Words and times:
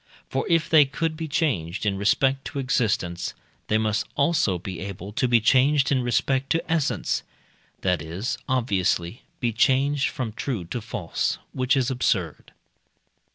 For 0.31 0.47
if 0.49 0.67
they 0.67 0.83
could 0.85 1.15
be 1.15 1.27
changed 1.27 1.85
in 1.85 1.95
respect 1.95 2.43
to 2.45 2.57
existence, 2.57 3.35
they 3.67 3.77
must 3.77 4.07
also 4.15 4.57
be 4.57 4.79
able 4.79 5.11
to 5.13 5.27
be 5.27 5.39
changed 5.39 5.91
in 5.91 6.01
respect 6.01 6.49
to 6.53 6.71
essence 6.71 7.21
that 7.81 8.01
is, 8.01 8.39
obviously, 8.49 9.21
be 9.39 9.53
changed 9.53 10.09
from 10.09 10.33
true 10.33 10.65
to 10.65 10.81
false, 10.81 11.37
which 11.53 11.77
is 11.77 11.91
absurd. 11.91 12.51